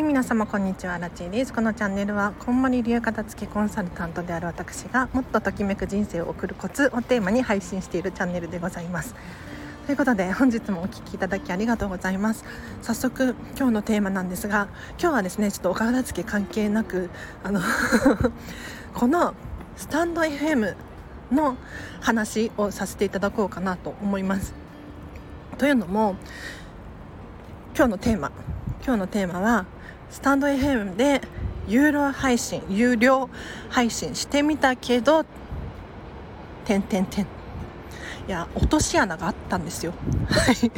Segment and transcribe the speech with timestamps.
[0.00, 1.52] はい皆様こんにちはラチーです。
[1.52, 9.14] このチャンネルはこんまり流片付けコンサルタントである私がもっとときめく人生を送るコツをテーマに配信しているチャンネルでございます。
[9.84, 12.46] ということで本日もお聴きいただきありがとうございます。
[12.80, 14.68] 早速今日のテーマなんですが
[14.98, 17.10] 今日はですねちょっとお片付け関係なく
[17.44, 17.60] あの
[18.96, 19.34] この
[19.76, 20.76] スタンド FM
[21.30, 21.58] の
[22.00, 24.54] 話をさせていただこうかなと思います。
[25.58, 26.16] というのも
[27.76, 28.32] 今日のテーマ
[28.82, 29.66] 今日のテーマは
[30.10, 31.20] スタンド FM で
[31.68, 33.30] 有料配信有料
[33.68, 35.24] 配信してみたけど
[36.64, 37.24] てんてんてん。
[37.24, 39.92] いや落とし穴があったんですよ。
[40.28, 40.54] はい。
[40.54, 40.70] っ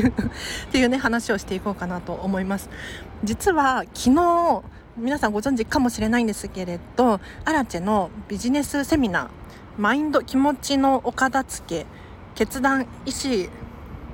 [0.71, 2.71] ていうね話をしていこうかなと思います。
[3.25, 4.63] 実は昨日
[4.97, 9.29] 皆さんご存知かもしれないんですけれどアラチェのビジネスセミナー
[9.79, 11.87] マインド気持ちのお片付け
[12.35, 13.49] 決断意思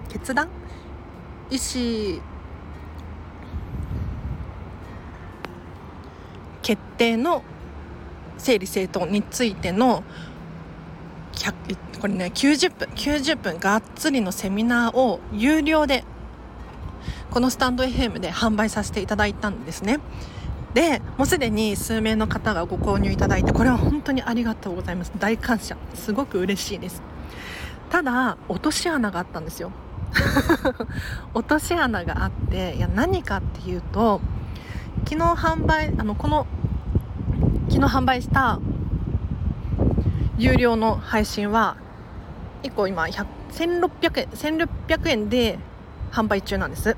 [0.09, 0.49] 決断？
[1.51, 2.21] 意思
[6.69, 7.43] 決定の
[8.37, 10.05] 整理整頓についての
[11.99, 16.05] これね90分90分がっつりのセミナーを有料で
[17.31, 19.99] このスタンド FM で販売させていただいたんですね。
[20.75, 25.13] でもうすでに数名の方がご購入いただいてこれは本当にありがとうございます。
[25.19, 25.79] 大感謝。
[25.95, 27.01] すごく嬉しいです。
[27.89, 29.73] ただ落とし穴があったんですよ。
[31.33, 34.21] 落とし穴があっていや何かっていうと
[35.07, 36.47] 昨日販売あのこの
[37.79, 38.59] 昨日販売した
[40.37, 41.77] 有料の配信は
[42.65, 45.61] 1個今1600円1600円で
[46.11, 46.97] 販売中なんです。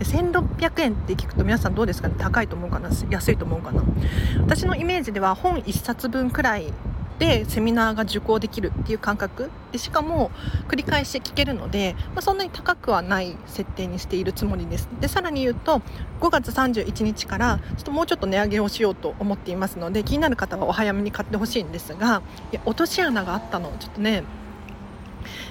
[0.00, 2.16] 1600円って聞くと皆さんどうですかね？
[2.18, 2.90] 高いと思うかな？
[3.10, 3.84] 安いと思うかな？
[4.40, 6.72] 私のイメージでは本1冊分くらい
[7.20, 9.50] でセミナーが受講できるっていう感覚。
[9.72, 10.30] でしかも
[10.68, 14.88] 繰り返し聞けるので、まあ、そんなに高くはない設定にしているつもりです。
[15.00, 15.82] でさらに言うと
[16.20, 22.22] 5月31日からちょっともうちょっと値上げをしようと思っていますので気になる方はお早めに買ってほしいんですが
[22.52, 23.70] いや落とし穴があったの。
[23.78, 24.24] ちょっとね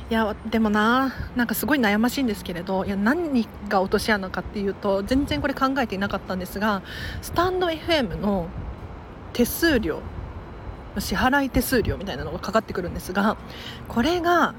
[0.09, 6.81] いやでもななんかすごい悩ましいんですけれどいや何が落とし穴かっていうと全然これ考えていなかったんですが
[7.22, 8.47] スタンド FM の
[9.34, 10.02] 手数料
[10.97, 13.38] 支払い手数料みたいなのがかかってくるんですが
[13.88, 14.55] これが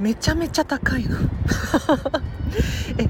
[0.00, 1.16] めちゃめちゃ高いの。
[2.98, 3.08] え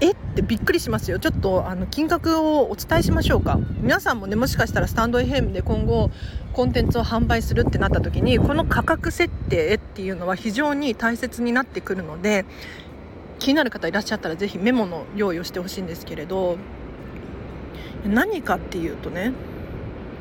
[0.00, 1.18] えってびっくりしますよ。
[1.18, 3.58] ちょっとあの金額をお伝えしましょうか。
[3.80, 6.10] 皆さんもねもしかしたらスタンド FM で今後
[6.54, 12.46] コンテンツを販売するってなった時にこの価格設定っていうのは非常に大切になってくるので
[13.38, 16.56] 気になる方いらっしゃったら是非メモの用意をしてほしいんですけれど
[18.06, 19.32] 何かっていうとね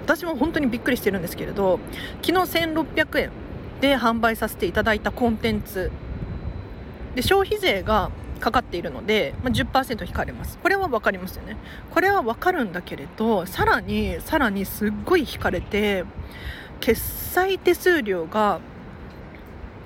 [0.09, 1.79] 私も本当にびっくりしてるんですけれど
[2.23, 3.31] 昨日1600円
[3.79, 5.91] で販売させていただいたコンテンツ。
[7.13, 8.09] で消費税が
[8.39, 10.57] かかっているので、まあ、10%引かれます。
[10.57, 11.57] これは分かりますよね。
[11.91, 16.05] これは分かるんだけれどさらにさらにすっごい引かれて
[16.79, 18.61] 決済手数料が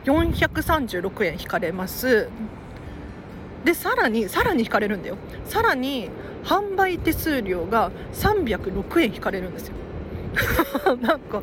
[0.06, 2.30] 436円引かれます。
[3.66, 5.18] でさらにさらに引かれるんだよ。
[5.44, 6.10] さらに
[6.46, 9.76] 販売手数料が306円引かれるんですよ。
[11.02, 11.42] なんか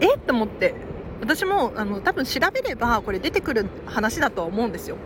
[0.00, 0.14] え？
[0.14, 0.74] って思って。
[1.20, 4.96] 私もあの多分調べればこれ出てくる話だとは思うんですよ。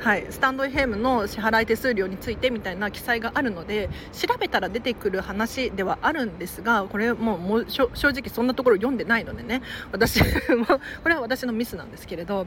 [0.00, 9.62] はい、スタンド FM の支払い手数料についてみたいな記載があるので調べたら出てくる話ではあるんですがこれもうもう正直そんなところ読んでないのでね。
[9.92, 10.20] 私
[11.02, 12.46] これは私のミスなんですけれど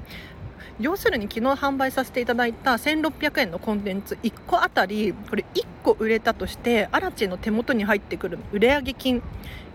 [0.79, 9.23] 要するに昨日販売させていただいた1600円のコンテンツ1個あたりこれ1個売れたとしてアラチの手元に入ってくる売上金。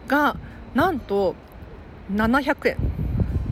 [0.09, 0.37] が
[0.75, 1.35] なんと
[2.13, 2.77] 700円。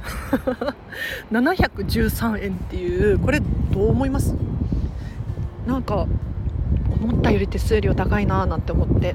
[1.31, 4.34] 713円っていうこれどう思います？
[5.66, 6.06] なんか
[7.03, 9.15] 思ったより手数料高いなーなんて思って。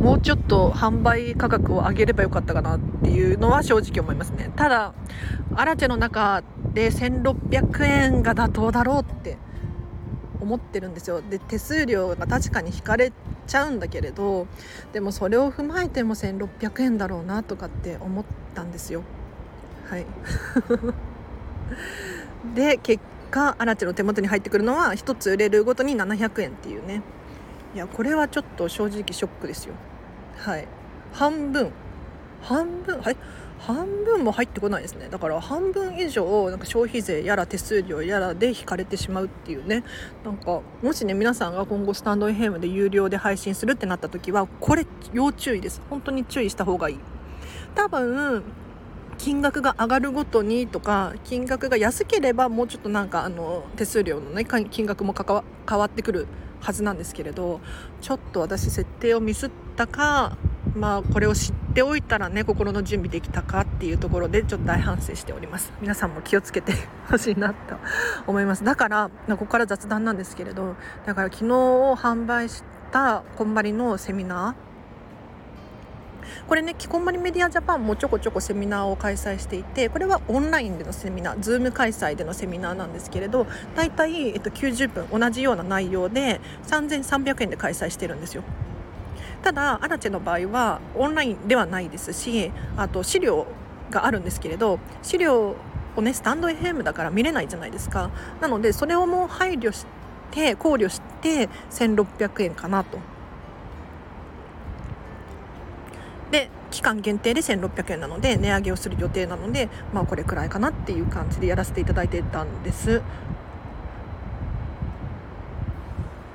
[0.00, 4.50] もうちょっと販売価格を上げればよかったかなっていうのは正直思いますね。
[4.56, 4.94] ただ
[5.54, 9.36] アラチェの中で1600円が妥当だろうって
[10.40, 11.22] 思ってるんですよ。
[11.22, 13.12] で手数料が確かに引かれ
[13.46, 14.46] ちゃうんだけれど
[14.92, 19.02] でもそれを踏まえても1600円だろうなとかって思ったんですよ。
[19.88, 20.06] はい。
[22.54, 27.02] で結果アラチの手元に入ってくるのは1つ売れるごとに700円っていうね。
[27.74, 29.74] いやこれはちょっと正直ショックですよ。
[30.36, 30.66] はい。
[31.12, 31.70] 半分。
[32.42, 33.16] 半分はい
[33.58, 35.08] 半分も入ってこないですね。
[35.10, 39.84] だから半分以上なんか消費税やら手数料やらで引かれてしまうっていうね。
[40.24, 45.82] なんかもしね皆さんが今後スタンド FM で有料で配信するってなった時はこれ要注意です。
[45.90, 46.98] 本当に注意した方がいい。
[47.74, 48.44] 多分
[49.18, 56.26] 金額が上がるごとにとか金額が安ければもうちょっとなんかあの手数料のね金額も変わってくる
[56.60, 57.60] はずなんですけれど
[58.00, 60.38] ちょっと私設定をミスったか
[60.74, 65.72] まあこれを知っておいたらね心の準備できたかっていうところでちょっと大反省しております。
[65.80, 66.72] 皆さんも気をつけて
[67.08, 67.76] ほしいなと
[68.26, 68.64] 思います。
[68.64, 70.76] だからここから雑談なんですけれど
[71.06, 72.62] だから昨日販売し
[72.92, 74.70] たこんまりのセミナー
[76.48, 88.42] これねキコンマリメディアジャパンもちょこちょこセミナーを開催していてこれはオンラインでのセミナーズーム開催でのセミナーなんですけれど大体、えっと、90分同じような内容で3300円で開催してるんですよ。
[89.42, 93.46] ただアラチェの場合はオンラインではないですしあと資料
[93.90, 95.56] があるんですけれど資料
[95.96, 98.10] をねスタンド FM だから見れないじゃないですか。
[98.40, 99.86] なのでそれをもう配慮し
[100.30, 102.98] て考慮して1600円かなと。
[106.30, 113.02] で期間限定で1600円なので値上げをする予定なのでまあこれくらいかなっていう感じでやらせていただいてたんです。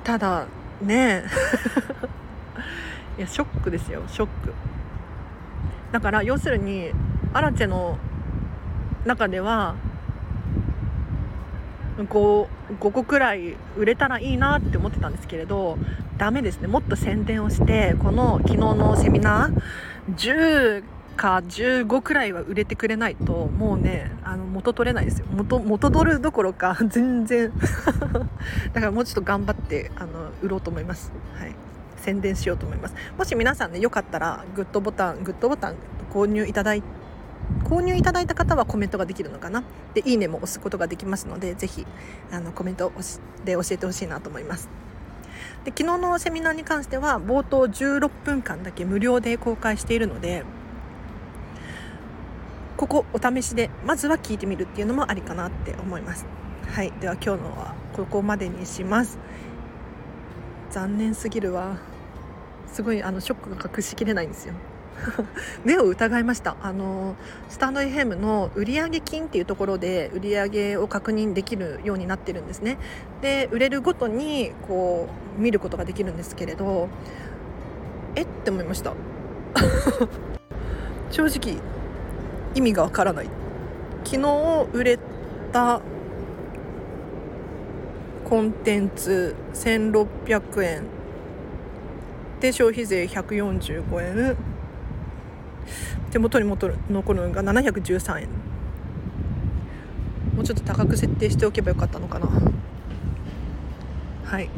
[0.04, 0.46] ただ
[0.82, 1.24] ね。
[3.18, 4.02] いやショックですよ。
[4.08, 4.52] ショック。
[5.92, 6.90] だから要するに
[7.32, 7.98] アラチェの
[9.04, 9.76] 中では
[11.96, 12.46] 5,
[12.78, 15.78] 個くらい売れたらいいなって思ってたんですけれど
[16.18, 16.68] ダメですね。
[16.68, 20.84] もっと宣伝をしてこの昨日のセミナー10
[21.16, 25.26] か15くらいは売れてくれないともうねあの元取れないですよ。
[25.30, 27.50] 元元取るどころか全然。
[28.74, 30.08] だからもうちょっと頑張ってあの
[30.42, 31.54] 売ろうと思います、はい、
[31.96, 32.94] 宣伝しようと思います。
[33.16, 35.76] もし皆さんねよかったらグッドボタングッドボタン
[36.12, 37.06] 購入いただいて
[37.64, 39.62] 購入いただいた方はコメントができるのかな。
[39.94, 41.86] でいいねも押すことができますのでぜひ
[42.30, 42.92] あのコメント
[43.44, 44.68] で教えてほしいなと思います。
[45.64, 50.44] で昨日のセミナーに関しては冒頭16分間だけ無料で公開しているので
[52.76, 56.26] ここお試しでまずは聞いてみるっていうのもありかなって思います。
[56.68, 56.92] はい。
[57.00, 59.18] では今日のはここまでにします。
[60.76, 61.78] 残念すぎるわ。
[62.66, 64.52] すごいあのショックが隠しきれないんですよ。
[65.64, 66.54] 目を疑いました。
[66.60, 67.16] あの
[67.48, 72.76] スタンド FM の売上金っていうところで売上を確認できるようになってるんですね。
[73.22, 75.08] で売れるごとにこ
[75.38, 76.90] う見ることができるんですけれど
[78.14, 78.92] えって思いました。
[81.10, 81.56] 正直
[82.54, 83.30] 意味がわからない。
[84.04, 84.98] 昨日売れ
[85.52, 85.80] た
[88.28, 90.82] コンテンツ1600円。
[92.40, 94.36] で消費税145円。
[96.10, 98.28] 手元に残る残るのが713円。
[100.34, 102.28] もうちょっと高く設定しておけばよかったのかな。
[104.24, 104.50] はい。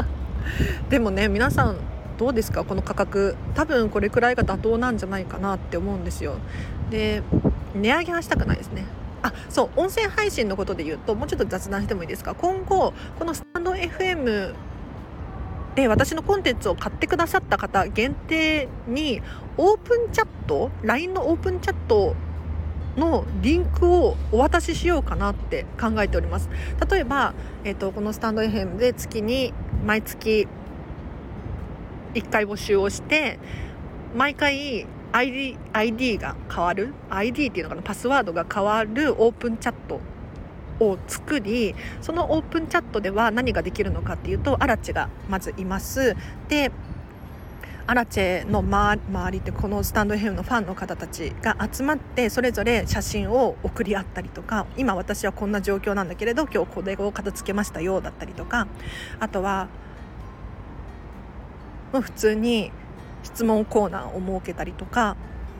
[0.90, 1.76] でもね皆さん
[2.18, 2.62] どうですか？
[2.62, 3.36] この価格。
[3.54, 6.34] 多分これくらいが妥当なんじゃないかなって思うんですよ。
[6.90, 7.22] で
[7.74, 8.84] 値上げはしたくないですね。
[9.22, 12.34] あそう音声配信のことで言うともうちょっと雑談してもいいですか？
[12.34, 14.54] 今後このスタンド FM
[15.74, 19.22] で私のコンテンツを買ってくださった方限定に
[19.56, 22.14] オープンチャット LINE のオープンチャット
[22.96, 26.50] のリンクをお渡ししようかなって考えております。
[26.90, 27.32] 例えば、
[27.64, 29.54] えーと、このスタンド FM で月に
[29.86, 30.46] 毎月
[32.12, 33.38] 1回募集をして
[34.14, 37.82] 毎回 ID, ID が変わる？ID っていうのかな？
[37.82, 40.00] パスワードが変わるオープンチャット
[40.80, 46.16] を作りそのオープンチャットでは何ができるのかっていうとアラチェがまずいます。
[46.48, 46.72] で
[47.84, 58.68] アラチェの周りってこのスタンド FM のファンの方たちが集まってそれぞれ写真を送り合ったりとか今私はこんな状況なんだけれど今日これを片付けましたよだったりとか
[59.18, 59.68] あとは
[61.90, 62.70] 普通に
[63.22, 65.16] 質問コーナーを設けたりとか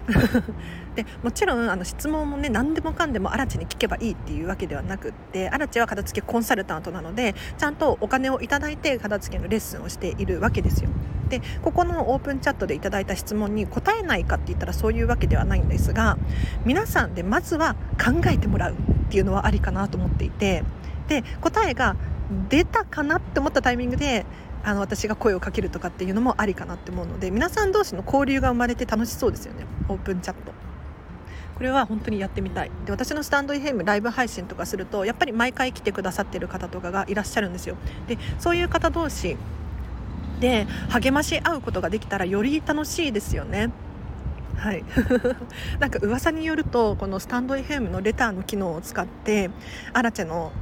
[0.97, 10.91] でもちろんあの質問もね何でもかんでもアラチに聞けばいいっていうわけではなくってアラチは片付けコンサルタントなのでちゃんとお金をいただいて片付けのレッスンをしているわけですよ。
[11.29, 16.19] でここのオープンチャットでいただいた質問に答えないかって言ったらそういうわけではないんですが
[16.67, 18.77] 皆さんでまずは考えてもらうっ
[19.09, 20.63] ていうのはありかなと思っていて
[21.09, 21.97] で答えが
[22.51, 24.27] 出たかなって思ったタイミングで
[24.65, 29.67] あの私が声をかけるとかっていうのもありかなって思うので皆さん同士の交流が生まれて楽しそうですよね。
[29.89, 30.53] オープンチャット。
[31.55, 32.71] これは本当にやってみたい。
[32.87, 37.77] で私のスタンド FM ライブ配信とかするとやっぱり毎回来てくださってる方とかがいらっしゃるんですよ。
[38.07, 39.37] でそういう方同士
[40.41, 43.71] で励まし合うことができたらより楽しいですよね。
[44.57, 44.85] はい。
[45.81, 49.51] なんか噂によるとこのスタンド FM のレターの機能を使って
[49.93, 50.53] アラチェの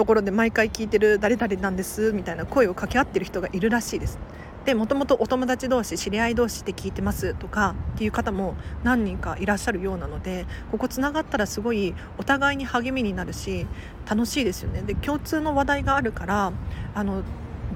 [0.00, 4.18] ところで毎回聞いてる誰々なんですみたいな声を掛け合ってる人がいるらしいです。
[4.64, 13.66] でもともとお友達同士知り合い同士で聞いてますとかっていう方も何人かいらっしゃるようなのでここつながったらすごいお互いに励みになるし
[14.08, 14.80] 楽しいですよね。
[14.80, 16.50] で共通の話題があるから
[16.94, 17.22] あの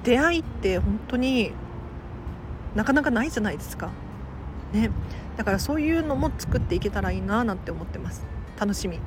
[0.02, 1.52] 出会いって本当に
[2.74, 3.90] なかなかないじゃないですか。
[4.72, 4.90] ね、
[5.36, 8.24] だからそういうのも作っていけたらいいななんて思ってます。
[8.58, 8.98] 楽しみ。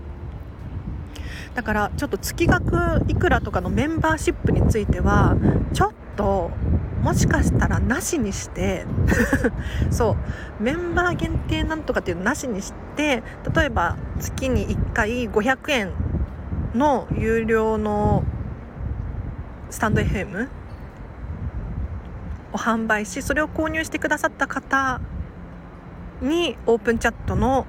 [1.55, 5.35] だからちょっと月額いくらとかのメンバーシップについては
[5.73, 6.51] ちょっと
[7.01, 8.85] もしかしたらなしにして
[9.91, 10.17] そ
[10.59, 13.23] うメンバー限定なんとかっていうのなしにして
[13.55, 15.91] 例えば月に1回500円
[16.73, 18.23] の有料の
[19.69, 20.47] スタンド FM
[22.53, 24.99] を販売しそれを購入してくださった方
[26.21, 27.65] にオープンチャットの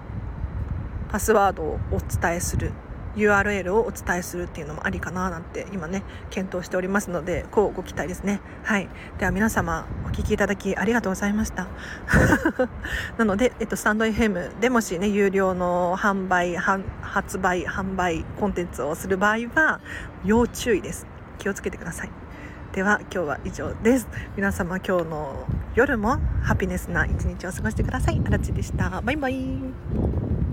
[1.11, 2.73] パスワードをお伝えする。
[3.19, 8.41] URL をお伝えするっていうのもありかななんて今ね検討しておりますのでこうご期待ですね。
[8.63, 8.89] はい。
[9.19, 11.67] では皆様お聴きいただきありがとうございました。
[13.19, 19.81] なので、えっと、スタンド FM でもしね有料の販売発売販売コンテンツをする場合は
[20.25, 21.07] 要注意です。
[21.39, 22.11] 気をつけてください。
[22.73, 24.09] では今日は以上です。
[24.37, 28.21] 皆様今日の夜もハピネスな一日を過ごしてください。
[28.25, 29.01] あらちでした。
[29.01, 30.48] バイバイ。